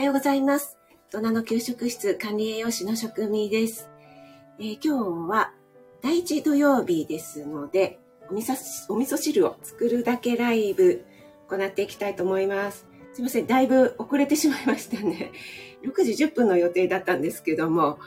[0.00, 0.78] はようございます。
[1.12, 3.90] 大人の給食室管理栄養士の職味です。
[4.58, 5.52] えー、今日は
[6.00, 8.00] 第1土曜日ですので
[8.30, 8.54] お味噌、
[8.88, 11.04] お味噌汁を作るだけライブ
[11.50, 12.86] 行っていきたいと思います。
[13.12, 15.32] すいません、だいぶ遅れてしまいましたね。
[15.84, 17.98] 6時10分の予定だったんですけども、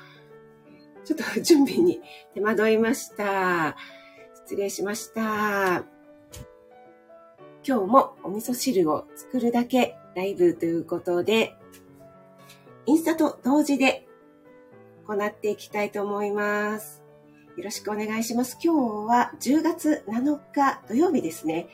[1.06, 2.02] ちょっと準備に
[2.34, 3.78] 手間取りました。
[4.46, 5.86] 失礼しました。
[7.64, 11.56] 今日もお味噌汁を作るだけライブということで、
[12.86, 14.06] インスタと同時で
[15.08, 17.02] 行っていきたいと思います。
[17.56, 18.58] よろしくお願いします。
[18.62, 21.68] 今日は10月7日土曜日ですね。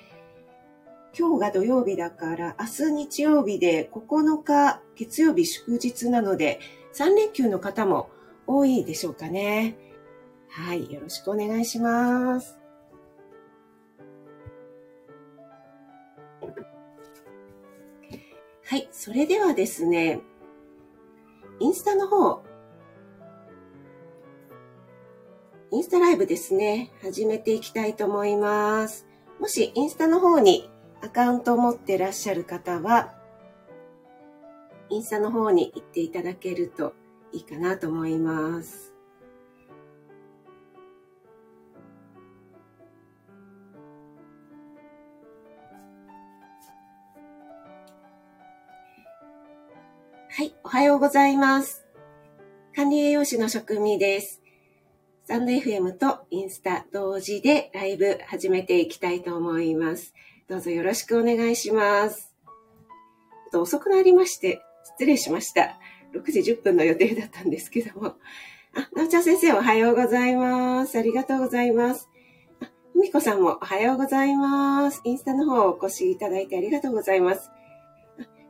[1.18, 6.59] 今日が土曜日だから、明日日曜日で9日月曜日祝日なので、
[6.94, 8.10] 3連休の方も
[8.46, 9.77] 多いでしょうかね。
[10.49, 12.60] はい、よろしくお願いします。
[18.65, 20.21] はい、それではですね、
[21.62, 22.41] インスタの方、
[25.71, 29.05] インスタライブですね、始めていきたいと思います。
[29.41, 30.70] もしインスタの方に
[31.02, 33.13] アカウントを持ってらっしゃる方は、
[34.90, 36.93] インスタの方に行っていただけると
[37.34, 38.88] いいかなと思います。
[50.40, 51.85] はい、おはようございます。
[52.73, 54.41] 管理栄養士の職味です。
[55.26, 60.13] スタンド FM とインスタ同時でライブ始めていきたいと思います。
[60.48, 62.34] どうぞよろしくお願いします。
[62.46, 64.62] ちょっと遅くなりまして、
[64.97, 65.78] 失礼しました。
[66.13, 68.16] 6時10分の予定だったんですけども。
[68.75, 70.97] あ、なおちゃん先生おはようございます。
[70.97, 72.07] ありがとうございます。
[72.62, 75.01] あ、ふみこさんもおはようございます。
[75.03, 77.51] インスタの方お越しいただいてありがとうございます。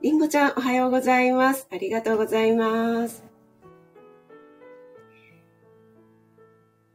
[0.02, 1.68] りんごちゃん、おはようございます。
[1.70, 3.22] ありがとうございます。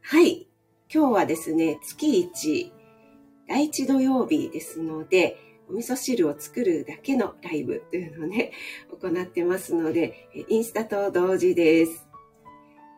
[0.00, 0.48] はい。
[0.90, 2.72] 今日はですね、月一、
[3.46, 5.36] 第一土曜日ですので、
[5.68, 8.52] お味噌汁を作るだけのライブというのをね、
[8.88, 12.08] 行ってますので、インスタと同時です。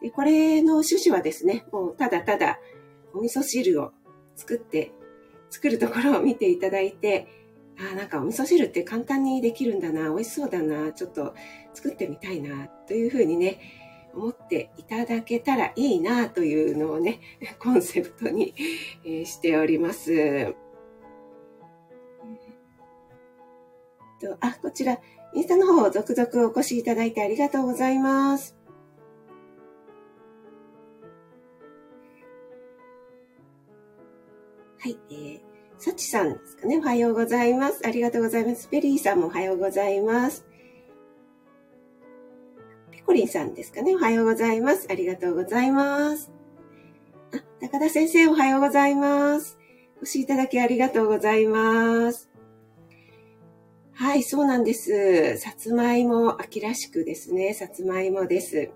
[0.02, 2.60] でこれの趣旨はですね、もうただただ
[3.12, 3.90] お味噌汁を
[4.36, 4.92] 作って、
[5.50, 7.26] 作るところを見ていただいて、
[7.78, 11.34] あなんかお味噌汁って簡単にできるんだな、美味しそうだな、ちょっと
[11.74, 13.60] 作ってみたいな、というふうにね、
[14.14, 17.20] 思っていただけたらいいな、というのをね、
[17.60, 18.54] コンセプトに、
[19.24, 20.54] しております。
[24.18, 24.98] とあ、こちら、
[25.34, 28.56] インスタの方、続々お越しいただいてありがとうございます。
[34.78, 35.45] はい、えー
[35.86, 36.78] さちさんですかね。
[36.78, 37.86] おはようございます。
[37.86, 38.68] ありがとうございます。
[38.72, 40.44] ベリーさんもおはようございます。
[42.90, 43.94] ペコリンさんですかね。
[43.94, 44.88] おはようございます。
[44.90, 46.32] ありがとうございます。
[47.32, 49.58] あ、高田先生おはようございます。
[49.98, 52.32] お越しいただきありがとうございます。
[53.92, 55.38] はい、そうなんです。
[55.38, 57.54] さつまいも秋らしくですね。
[57.54, 58.72] さつまいもです。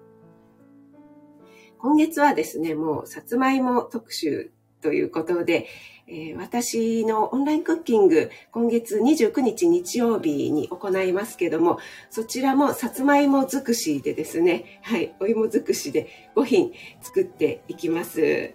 [1.78, 5.67] 今月はですね、もうさつまいも特集ということで、
[6.07, 11.79] えー、私のオンラインクッキング、今月29日日曜日に行いますけども、
[12.11, 18.55] そちらもさつまいも尽くしでですね、はい、お芋尽くしで5品作っていきます。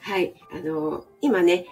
[0.00, 1.66] はい、あの、今ね、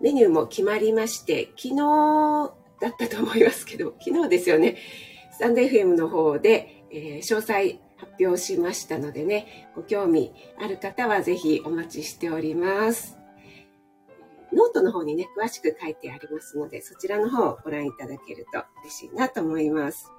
[0.00, 4.76] メニューも決まりまして、昨日だったと思いますけど、昨日ですよね、
[5.32, 13.19] スタンド FM の方で、えー、詳細発表しましたのでね、ご興味ある方はぜひお待ちしております。
[14.52, 20.10] ノートの方にね、詳しく書いてありますので、そちらの方をご覧いただけると嬉しいなと思います。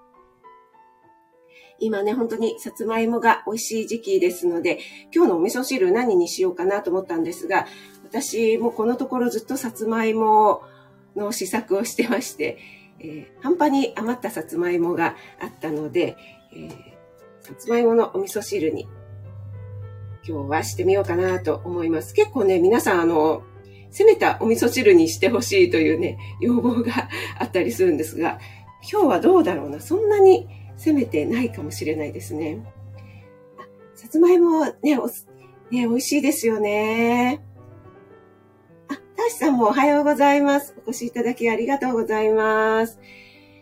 [1.80, 4.80] 今ね、本当にさつまいもが美味しい時期ですので、
[5.14, 7.66] 今日のお味噌汁何にしようかなと思ったんですが、
[8.04, 10.62] 私もこのところずっとさつまいも
[11.16, 12.60] の試作をしてまして、
[13.00, 16.16] えー、半端に余ったさつまいもがあったので、
[16.54, 16.70] えー、
[17.42, 18.88] さつまいものお味噌汁に
[20.28, 22.14] 今日はしてみようかなと思います。
[22.14, 23.42] 結構ね、皆さんあの、
[23.92, 28.40] 攻めたお味噌汁にしてほしいというね、要望があったりするんですが、
[28.90, 29.80] 今日はどうだろうな。
[29.80, 30.48] そんなに
[30.78, 32.60] 攻めてないかもしれないですね。
[33.60, 35.14] あさつまいもね、おね、
[35.70, 37.42] 美味しいですよね。
[38.90, 40.76] あ、たしさんもおはようございます。
[40.86, 43.00] お越しいただきありがとうございます。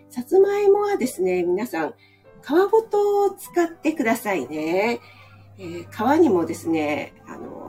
[0.10, 1.94] さつまいもはですね、皆さん、
[2.42, 5.00] 皮ごとを使ってくださいね。
[5.60, 7.69] えー、皮にもですね、あの、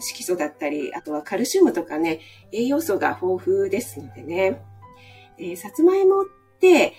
[0.00, 2.20] 色素だったり、あとはカルシウムとかね、
[2.52, 4.62] 栄養素が豊富ですのでね。
[5.38, 6.24] えー、さつまいもっ
[6.60, 6.94] て、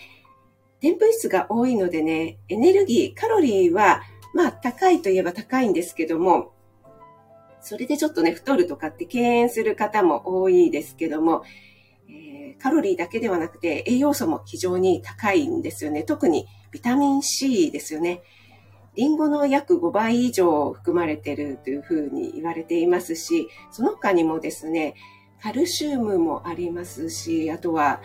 [0.81, 4.01] でんぷん質が多いのでね、エネルギー、カロリーは、
[4.33, 6.53] まあ高いといえば高いんですけども、
[7.61, 11.43] それでちょっとね、太るとかって敬遠する方も多いですけども、
[12.09, 16.03] えー、カロリーだけではなくて栄養素も非常に高いんですよね。
[16.03, 18.21] 特にビタミン C ですよね。
[18.95, 24.95] リンゴの約5倍以上含まれているというふうに言われていますし、その他にもですね、
[25.41, 28.01] カルシウムもありますし、あとは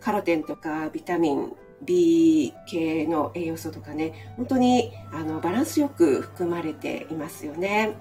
[0.00, 1.52] カロテンとかビタミン
[1.82, 7.96] B 系の栄養素とかね、本当にあのバランスよく含まれていますよね。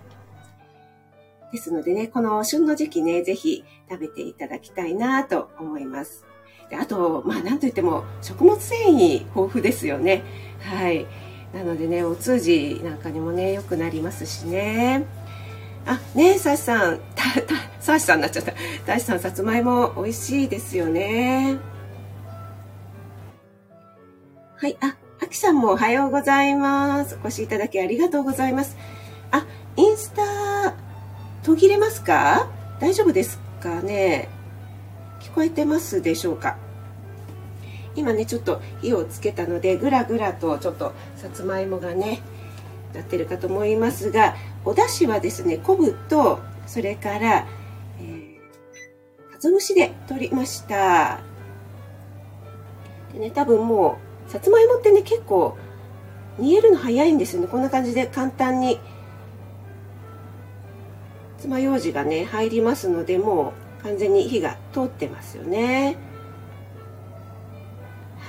[1.52, 6.26] ですのでね、この旬の時期ね、ぜひ食べていただきたいなと思います。
[6.70, 10.24] であと、まあなんといっても食物繊維豊富ですよね。
[10.60, 11.06] はい。
[11.58, 15.06] なのでね、お通じなんかにもね、良くなりますしね。
[15.88, 18.54] あ、ねえ、サシさん、た、た、サシさんになっちゃった。
[18.86, 21.58] 大志さん、さつまいも美味しいですよね。
[24.58, 27.18] はい、あ、あきさんもおはようございます。
[27.24, 28.78] お越しいただきありがとうございます。
[29.32, 30.76] あ、インスタ、
[31.42, 32.52] 途切れますか？
[32.80, 34.30] 大丈夫ですかね？
[35.22, 36.56] 聞こえてますでしょうか？
[37.98, 42.22] 今ね、ちょっと火をつけたので、ぐらぐらとちょっとさつまいもがね、
[42.94, 47.42] なってるかと思いますが、お出汁はですね、昆布と、それから、
[49.32, 51.20] かつ蒸しで取りました。
[53.14, 53.98] でね、多分も
[54.28, 55.58] う、さつまいもってね、結構、
[56.38, 57.48] 煮えるの早いんですよね。
[57.48, 58.80] こんな感じで簡単に、
[61.40, 65.98] 爪楊枝がね、入りますので、もう完全に火が通ってますよね。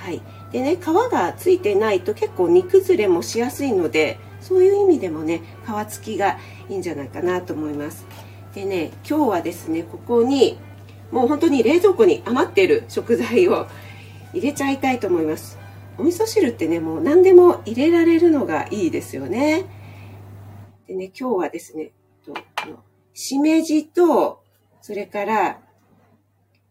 [0.09, 0.21] はい。
[0.51, 8.07] でね、皮がついてないと結構煮崩れもしやすいので、そういう意味でもね皮付きがいいんじゃないかなと思います。
[8.55, 10.57] でね今日はですねここに
[11.11, 13.67] もう本当に冷蔵庫に余っている食材を
[14.33, 15.59] 入れちゃいたいと思います。
[15.99, 19.65] お味噌汁ってねもう何でも入れられるのがいいですよね。
[20.87, 21.91] でね今日はですね
[23.13, 24.41] しめじと
[24.81, 25.59] それから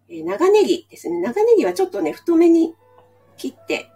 [0.08, 1.20] え長ネギですね。
[1.20, 2.74] 長ネギはちょっとね太めに
[3.38, 3.90] 切って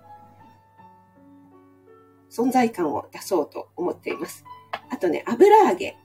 [2.30, 4.44] 存在感を出そうと思っています。
[4.90, 5.96] あとね、油揚げ。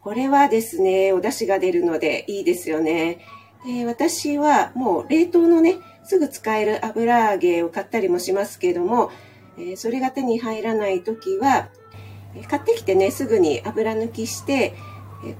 [0.00, 3.18] これはですね、お出汁が出るのでいいですよね。
[3.66, 9.10] で私はもう冷凍のね、すぐ使える油揚げを買ったりもしますけども、
[9.58, 11.68] えそれが手に入らない時は、
[12.48, 14.74] 買ってきてね、すぐに油抜きして、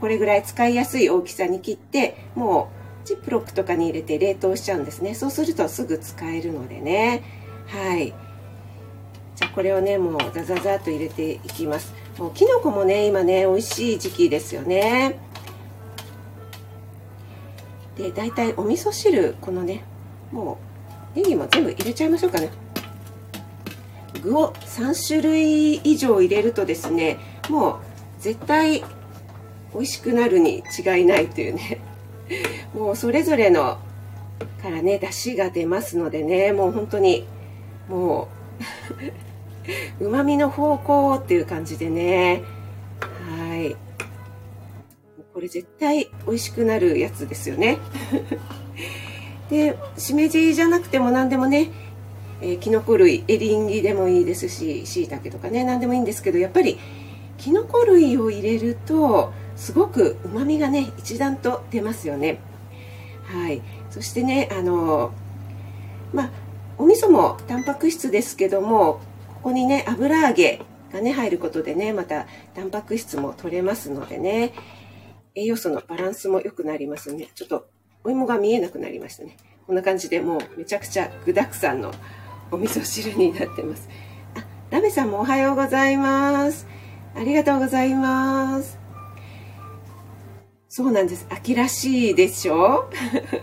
[0.00, 2.79] これぐらい使いやすい大きさに切って、もう
[3.10, 5.14] ジップロックとかに入れて冷凍しちゃうんですね。
[5.14, 7.22] そうするとすぐ使えるのでね。
[7.66, 8.14] はい。
[9.40, 15.18] じゃあこれをねもうザザザと入れていきますもうきのこもね今ね美味しい時期ですよね
[17.96, 19.82] で大体お味噌汁このね
[20.30, 20.58] も
[21.14, 22.50] うネギも全部入れちゃいましょうかね
[24.22, 27.16] 具を3種類以上入れるとですね
[27.48, 27.80] もう
[28.18, 28.84] 絶対
[29.72, 31.80] 美味しくなるに違いないというね
[32.74, 33.78] もうそれぞれの
[34.62, 37.26] からね出汁が出ますのでねもう本当に
[37.88, 38.28] も
[40.00, 42.42] ううまみの方向っていう感じでね。
[43.00, 43.76] はい。
[45.32, 47.78] これ絶対美味しくなるやつですよね。
[49.50, 51.70] で、しめじじゃなくても何でもね、
[52.40, 56.78] えー、キノコ類、エリンギでもいいですし、椎茸とかね、何でもいいんですけど、やっぱり
[57.38, 62.40] キノコ類を入れると、すごく旨味がね、一段と出ますよね。
[63.26, 63.62] はい。
[63.90, 65.12] そしてね、あの、
[66.12, 66.31] まあ、
[66.79, 70.61] お味噌もタンパク質ですけども、ここにね油揚げ
[70.93, 74.52] がね入ることでねまたタンパク質も取れますのでね
[75.35, 77.29] 栄養素のバランスも良くなりますね。
[77.35, 77.69] ちょっと
[78.02, 79.37] お芋が見えなくなりましたね。
[79.67, 81.93] こんな感じでもうめちゃくちゃ具沢山の
[82.50, 83.88] お味噌汁になってます。
[84.35, 86.67] あラメさんもおはようございます。
[87.14, 88.79] ありがとうございます。
[90.72, 91.26] そうなんです。
[91.30, 92.88] 秋らしいでしょ？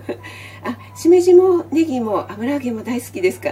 [0.63, 3.49] あ、しめじもネギも油揚げも大好きですか？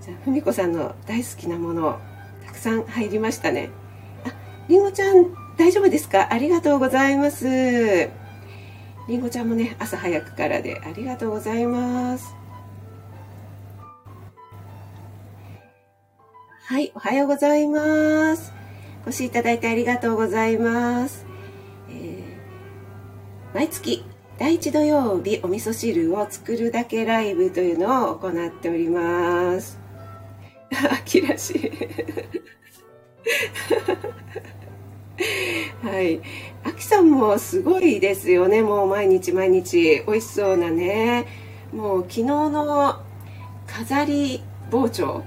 [0.00, 1.98] じゃあ、ふみこさんの大好きなもの、
[2.46, 3.70] たくさん入りましたね。
[4.24, 4.32] あ、
[4.68, 5.26] りんごちゃん、
[5.58, 6.28] 大丈夫ですか？
[6.32, 8.08] ありがとうございます。
[9.08, 12.36] りんごちゃんもね、朝早くからでありがとうございます。
[16.66, 18.52] はい、おはようございます。
[19.04, 21.31] お越しいただいてありがとうございます。
[23.54, 24.02] 毎月
[24.38, 29.78] 第1土曜日お味噌汁を作るだけライブというのを行っております。
[30.90, 31.70] 秋らしい
[35.86, 36.22] はい。
[36.64, 38.62] 秋さんもすごいですよね。
[38.62, 41.26] もう毎日毎日美味しそうなね。
[41.74, 43.02] もう昨日の
[43.66, 45.22] 飾り包丁。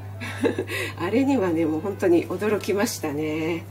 [0.97, 3.65] あれにはね、もう本当に驚きましたね。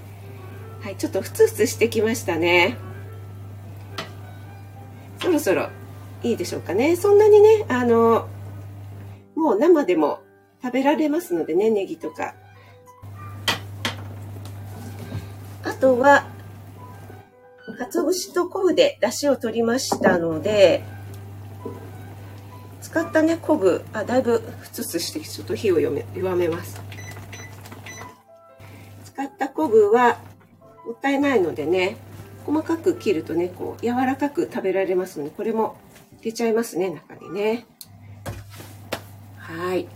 [0.81, 2.77] はい、ちょっとふつふつしてきましたね。
[5.39, 5.69] そろそろ
[6.23, 6.97] いいでしょうかね。
[6.97, 8.29] そんなにね、あの、
[9.35, 10.21] もう生でも
[10.63, 12.35] 食べられますのでね、ネギとか。
[15.65, 16.27] あとは、
[17.79, 20.83] 鰹節と昆布で出汁を取りましたので、
[22.81, 26.81] 使ったね、昆布、あ、だいぶふつふつしてちょっと火を弱めます。
[29.05, 30.21] 使った昆布は、
[30.87, 31.97] もったいないのでね、
[32.45, 35.77] 細かく切るとね、こう、柔らかく食べられますので、これも
[36.21, 37.67] 入れちゃいますね、中にね。
[39.37, 39.87] はい。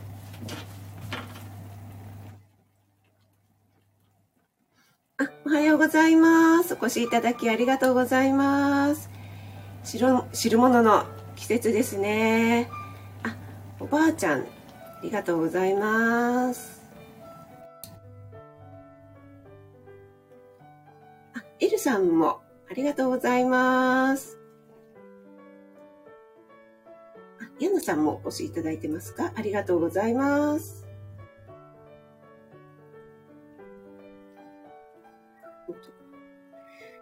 [5.18, 6.74] あ、おはようございます。
[6.74, 9.10] お越しいただきありがとうございます。
[9.84, 12.68] 汁汁物の季節ですね。
[13.24, 13.34] あ、
[13.80, 14.44] おばあちゃん、あ
[15.02, 16.77] りがとうございます。
[21.78, 24.38] さんもありがとうございます。
[27.40, 29.32] あ、ヤナさんもお越しいただいてますか？
[29.34, 30.86] ありがとうございます。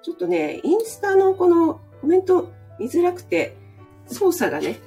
[0.02, 3.56] ちょっとね、インスタのこのコメント見づらくて、
[4.06, 4.78] 操作がね、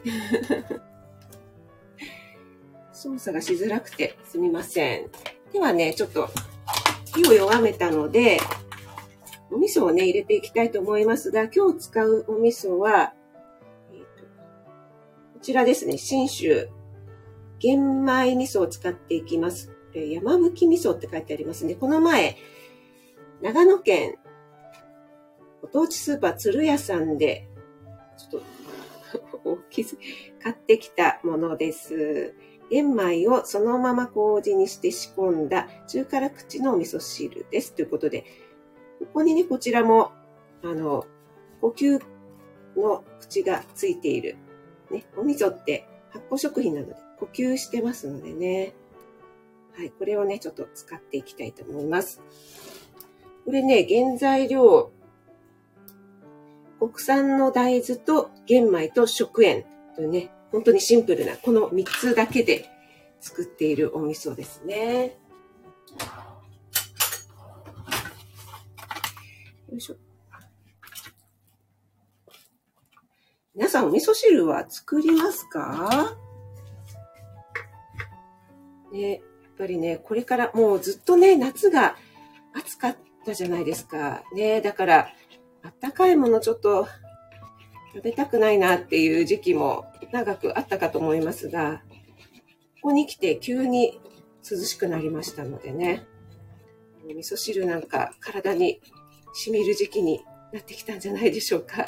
[2.93, 5.09] 操作がしづらくてすみません。
[5.51, 6.29] ではね、ちょっと
[7.13, 8.39] 火を弱めたので、
[9.69, 13.13] 噌をね、入れていきたいと思いますが、今日使うお味噌は、
[13.91, 14.05] えーと、
[15.33, 16.69] こちらですね、信州
[17.59, 19.71] 玄米味噌を使っていきます。
[19.93, 21.75] 山吹味噌って書いてありますね。
[21.75, 22.37] この前、
[23.41, 24.15] 長野県
[25.61, 27.47] ご当地スーパー鶴屋さんで、
[28.17, 29.97] ちょっと 大きす、
[30.41, 32.33] 買ってきたものです。
[32.69, 37.73] 玄米をそのまま麹にして仕込んだ中辛口のお味噌汁です。
[37.73, 38.25] ということで、
[38.99, 40.11] ここにね、こちらも、
[40.63, 41.05] あの、
[41.61, 41.99] 呼吸
[42.75, 44.37] の口がついている。
[44.91, 48.73] ね、お味噌って発酵食品なので呼吸してますのでね。
[49.75, 52.21] はい、これをね、ちょっと使っていきたいと思います。
[53.45, 54.91] これね、原材料、
[56.79, 59.63] 国産の大豆と玄米と食塩
[59.95, 62.69] というね、本当にシンプルな、この3つだけで
[63.19, 65.17] 作っているお味噌ですね。
[69.71, 69.95] よいしょ。
[73.53, 76.15] 皆さんお味噌汁は作りますか？
[78.91, 79.21] ね、やっ
[79.57, 81.95] ぱりね、これからもうずっとね、夏が
[82.55, 84.23] 暑かったじゃないですか。
[84.33, 85.09] ね、だから、
[85.61, 86.87] あったかいものちょっと
[87.93, 91.83] 食べたくないなっていう時期も長くあったかと思いますが、
[92.81, 93.99] ここに来て急に
[94.49, 96.07] 涼しくなりましたのでね、
[97.05, 98.81] 味噌汁なんか体に
[99.33, 101.85] 染みる時期になってきたんじゃないでしょうか。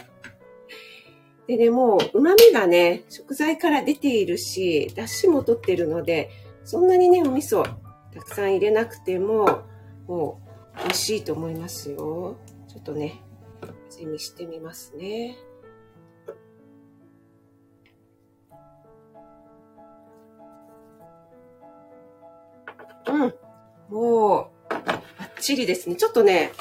[1.47, 6.29] でね、もう旨味がね、食材から出ているし、出汁も取ってるので、
[6.63, 7.63] そんなにね、お味噌
[8.13, 9.63] たくさん入れなくても、
[10.07, 10.39] も
[10.75, 12.37] う美味しいと思いますよ。
[12.67, 13.21] ちょっとね、
[13.89, 15.37] 味見してみますね。
[23.07, 23.33] うん。
[23.89, 25.95] もう、バッチリですね。
[25.95, 26.51] ちょっとね、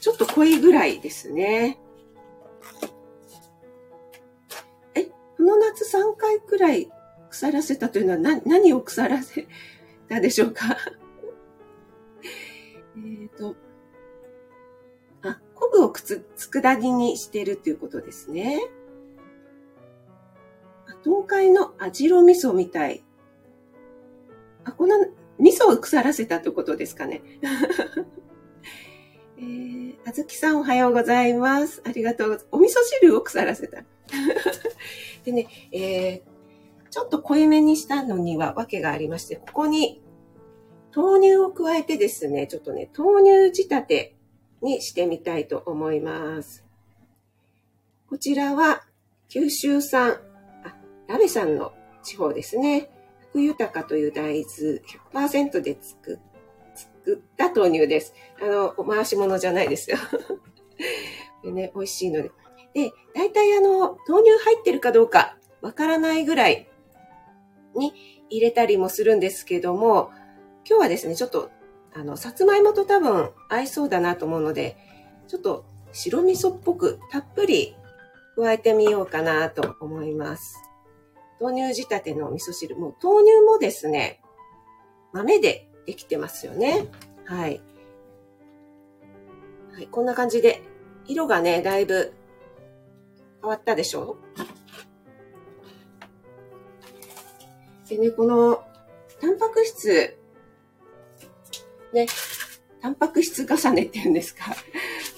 [0.00, 1.78] ちょっと濃いぐらいですね。
[4.94, 6.90] え、この夏3回くらい
[7.30, 9.46] 腐らせたというのは何何を腐らせ
[10.08, 10.64] たでしょうか？
[12.96, 13.54] えっと、
[15.22, 18.60] あ、昆布をくつ、佃煮にしてるっていうことですね。
[21.04, 23.04] 東海の網代味噌みたい。
[24.64, 24.96] あ、この
[25.38, 27.22] 味噌を腐らせたってことですかね。
[29.40, 31.82] えー、あずきさんおはようございます。
[31.86, 32.46] ありがとう。
[32.52, 33.82] お味噌汁を腐らせた。
[35.24, 40.02] でね、えー、ちょっと濃いめにしたのには訳がありまして、ここに
[40.94, 44.16] 豆乳を加えてですね、ちょっとね、豆乳仕立て
[44.60, 46.66] にしてみたいと思います。
[48.06, 48.82] こちらは
[49.28, 50.20] 九州産、
[50.64, 52.90] あ、ラベさんの地方ですね。
[53.30, 54.82] 福豊という大豆
[55.14, 56.29] 100%で作っ
[57.06, 58.14] った豆乳です。
[58.40, 59.98] あの、回し物じゃないですよ。
[61.44, 62.30] でね、美味しいので。
[62.74, 66.68] で、大体あの、豆乳入ってるかどうかわからないぐらい
[67.74, 67.92] に
[68.28, 70.10] 入れたりもするんですけども、
[70.68, 71.50] 今日はですね、ちょっと、
[71.94, 74.76] あの、さつまいもと多分合いそうだなと思うので、
[75.26, 77.76] ちょっと白味噌っぽくたっぷり
[78.36, 80.56] 加えてみようかなと思います。
[81.40, 82.76] 豆乳仕立ての味噌汁。
[82.76, 84.20] もう豆乳もですね、
[85.12, 86.86] 豆でできてますよね。
[87.24, 87.60] はい。
[89.72, 90.62] はい、こんな感じで、
[91.06, 92.12] 色がね、だいぶ
[93.40, 94.16] 変わったでしょ？
[97.86, 98.62] うでね、この、
[99.20, 100.16] タンパク質、
[101.92, 102.06] ね、
[102.80, 104.54] タンパク質重ねっていうんですか？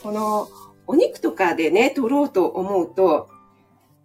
[0.02, 0.48] この、
[0.86, 3.28] お肉とかでね、取ろうと思うと、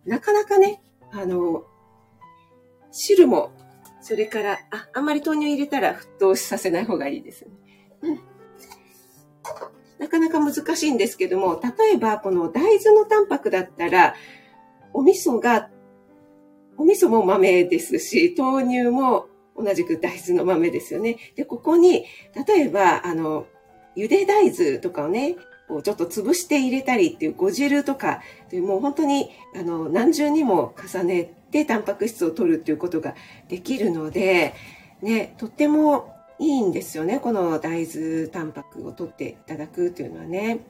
[0.06, 1.66] なかなかね、あの、
[2.92, 3.52] 汁も、
[4.08, 7.52] それから、あ、あんまり豆乳入れたら沸騰させない方がいいですね。
[8.04, 8.20] うん。
[10.00, 14.16] なかなか難しいんですけども、例えばこの大豆のタンパクだったら、
[14.94, 15.70] お味噌が、
[16.78, 21.18] お味噌も豆ですし、豆乳も同じく大豆の豆ですよね。
[21.36, 22.06] で、ここに、
[22.48, 23.46] 例えば、あの、
[23.98, 25.36] 茹で大豆とかをね、
[25.68, 28.22] こうちょっと潰して入れたりっていうご汁とか、
[28.54, 33.16] もう本当にあの何重にも重ねてタンパク質を取るっていうことが
[33.50, 34.54] できるので、
[35.02, 37.20] ね、とってもいいんですよね。
[37.20, 40.66] この大豆タンパクを取っていただくっていうのはね。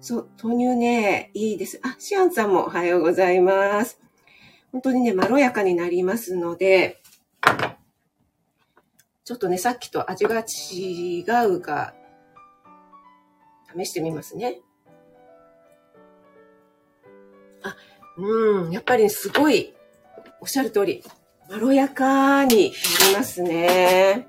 [0.00, 1.80] そう、豆乳ね、いいです。
[1.82, 4.00] あ、シアンさんもおはようございます。
[4.70, 7.02] 本当にね、まろやかになりますので、
[9.24, 11.94] ちょっとね、さっきと味が違うか
[13.76, 14.60] 試してみますね。
[17.62, 17.76] あ、
[18.16, 19.74] うん、やっぱりすごい、
[20.40, 21.02] おっしゃる通り、
[21.50, 24.26] まろやかになりますね。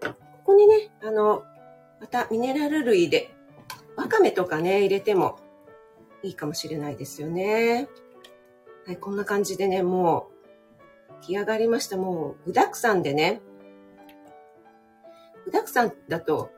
[0.00, 1.42] ここにね、あの、
[2.00, 3.34] またミネラル類で、
[3.96, 5.38] わかめとかね、入れても
[6.22, 7.88] いいかもしれないですよね。
[8.86, 10.34] はい、こんな感じでね、もう、
[11.22, 11.96] 来上がりました。
[11.96, 13.40] もう、具沢山でね、
[15.46, 16.50] 具沢山だと、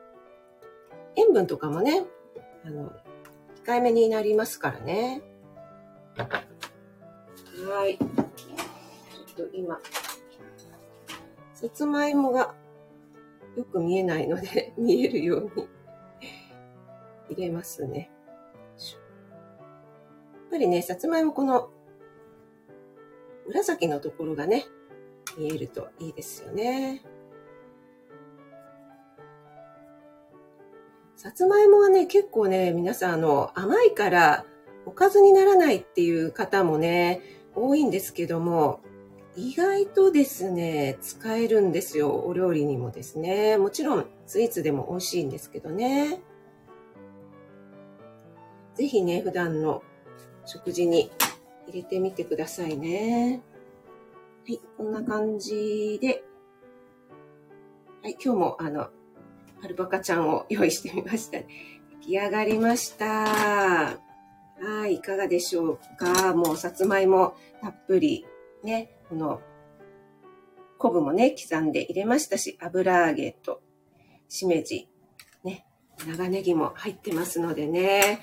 [1.17, 2.05] 塩分とかもね、
[2.63, 2.93] あの、
[3.65, 5.21] 控えめになりますからね。
[6.15, 7.97] はい。
[7.97, 9.79] ちょっと今、
[11.53, 12.53] さつまいもが
[13.55, 15.67] よく見えないので、 見えるように
[17.29, 18.11] 入れますね。
[20.33, 21.71] やっぱりね、さつまいもこの
[23.47, 24.65] 紫のところがね、
[25.35, 27.03] 見えるといいですよね。
[31.17, 34.45] さつまいもはね、結構ね、皆さん、あの、甘いから
[34.85, 37.21] おかずにならないっていう方もね、
[37.55, 38.81] 多いんですけども、
[39.35, 42.23] 意外とですね、使えるんですよ。
[42.23, 43.57] お料理にもですね。
[43.57, 46.21] もちろん、スイーツでも美味しいんですけどね。
[48.75, 49.81] ぜひね、普段の
[50.45, 51.09] 食事に
[51.67, 53.41] 入れてみてくださいね。
[54.47, 56.23] はい、こんな感じで、
[58.03, 58.89] はい、今日もあの、
[59.63, 61.39] アルパカちゃんを用意してみました。
[61.39, 61.45] 出
[62.01, 63.07] 来上がりました。
[64.59, 66.33] はい、いかがでしょうか？
[66.33, 68.25] もうさつまいもたっぷり、
[68.63, 69.41] ね、この、
[70.77, 73.61] 昆布もね、刻んで入れましたし、油揚げと、
[74.29, 74.89] しめじ、
[75.43, 75.65] ね、
[76.07, 78.19] 長ネギも入ってますのでね。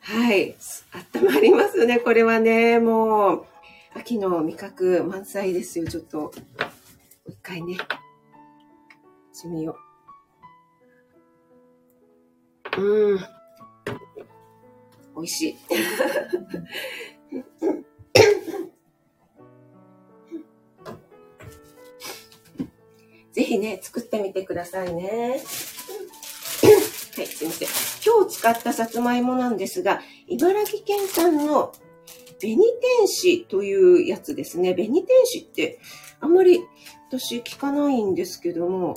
[0.00, 0.56] はい、
[1.14, 3.44] 温まりますね、これはね、もう、
[3.94, 5.86] 秋の味覚満載ですよ。
[5.86, 6.32] ちょっと、もう
[7.28, 7.76] 一回ね、
[9.32, 9.76] してみよ
[12.78, 13.16] う。
[13.16, 13.18] ん。
[15.14, 15.56] 美味しい。
[23.32, 25.40] ぜひね、作ってみてくださいね。
[27.16, 27.68] はい、すいません。
[28.04, 31.72] 今日使ったさつまいもなんですが、茨城県産の
[32.40, 32.58] 紅
[32.98, 34.74] 天使というやつですね。
[34.74, 35.78] 紅天使って
[36.20, 36.60] あんまり
[37.08, 38.96] 私聞かないんですけども、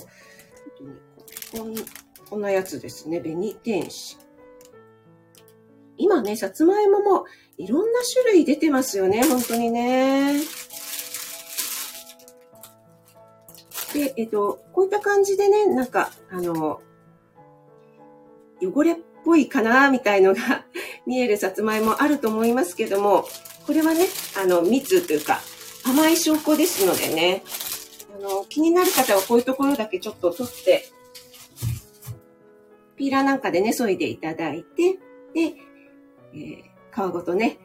[1.52, 1.74] こん
[2.28, 3.20] こんなやつですね。
[3.20, 4.16] 紅天使。
[5.96, 7.24] 今ね、さつまいもも
[7.56, 9.22] いろんな種類出てますよね。
[9.24, 10.40] 本当にね。
[13.94, 16.82] で、えっと、こういった感じでね、なんか、あの、
[18.60, 20.66] 汚れっぽいかな、みたいのが
[21.06, 23.26] 見えるさつまいもあると思いますけども、
[23.66, 25.40] これはね、あの、蜜というか、
[25.84, 27.42] 甘い証拠ですのでね、
[28.14, 30.90] あの、気になる方はこういうところだけちょっと取って
[32.96, 34.98] ピーラーなんかでね、削いでいただいて、
[35.34, 35.54] で、
[36.34, 37.58] えー、皮ごとね、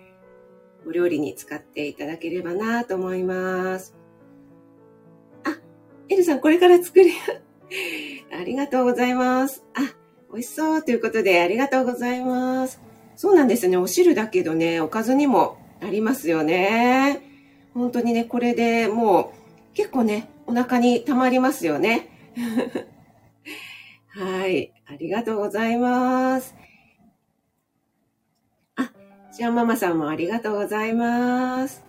[0.86, 3.96] お料理に使っていただければなと思います。
[5.44, 5.58] あ、
[6.10, 7.12] エルさんこれから作り、
[8.38, 9.64] ありがとうございます。
[9.74, 9.96] あ、
[10.32, 12.82] 美味しそうということでありがとうございます。
[13.16, 13.78] そうなんですね。
[13.78, 17.22] お汁だけどね、おかずにもなりますよね。
[17.74, 19.34] 本当にね、これでも
[19.74, 22.10] う結構ね、お腹に溜まりますよね。
[24.14, 24.74] はい。
[24.88, 26.54] ありがとうございます。
[28.76, 28.92] あ、
[29.32, 31.84] シアンママさんもありがとうございます。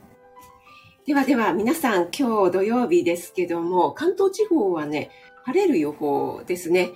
[1.04, 5.10] ではでは皆さん今日土曜日ですけども、関東地方はね、
[5.44, 6.90] 晴れる予報ですね。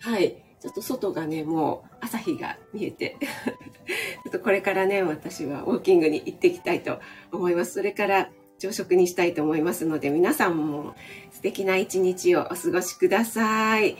[0.00, 0.42] はい。
[0.58, 6.98] ちょっと外がね、もう朝日が見えて、 ちょっとこれからね、私はウォーキングに行っていきたいと
[7.30, 7.74] 思います。
[7.74, 10.96] それから朝食にしたいと思いますので、皆さんも
[11.30, 13.96] 素敵な一日をお過ごしください。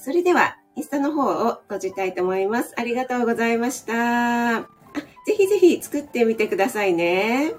[0.00, 2.74] それでは、インスタの方を閉じたいと思います。
[2.76, 4.58] ありがとうございました。
[4.58, 4.68] あ
[5.26, 7.52] ぜひぜひ作ってみてくださいね。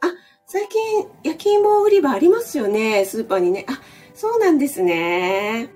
[0.00, 0.12] あ、
[0.46, 3.64] 最近焼き芋売り場ありますよね、スーパーにね。
[3.68, 3.80] あ、
[4.14, 5.70] そうなんですね。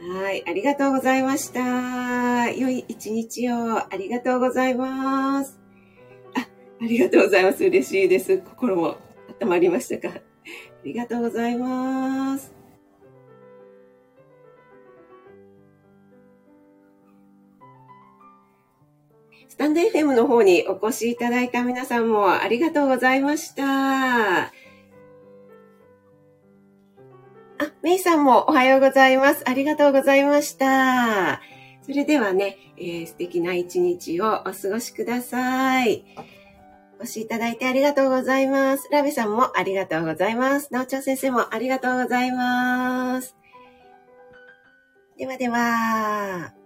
[0.00, 2.50] はい、ありがとうございました。
[2.52, 5.58] 良い一日をありがとうございます。
[6.34, 7.64] あ、ありがとうございます。
[7.64, 8.38] 嬉しいです。
[8.38, 8.96] 心も
[9.40, 10.14] 温まりましたか？
[10.16, 10.20] あ
[10.84, 12.57] りがとうございます。
[19.58, 24.42] タンド FM の方にお越しいただいた皆さんもありがとうございました。
[24.42, 24.52] あ、
[27.82, 29.42] メイさんもおはようございます。
[29.48, 31.40] ありがとうございました。
[31.82, 36.04] それではね、えー、素敵な一日をお過ごしください。
[37.00, 38.88] お越しいただいてありがとうございます。
[38.92, 40.72] ラベさんもありがとうございます。
[40.72, 43.34] なおちゃん先生もありがとうございます。
[45.16, 46.57] ではでは。